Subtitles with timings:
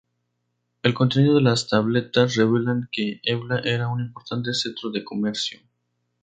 [0.81, 5.59] El contenido de las tabletas revelan que Ebla era un importante centro de comercio.